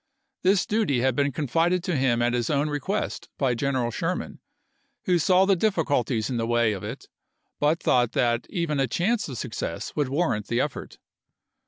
[0.41, 4.39] This duty had been confided to him at his own re quest by General Sherman,
[5.05, 7.07] who saw the difficulties in the way of it:
[7.59, 10.97] but thought that even a chance of success would warrant the effort.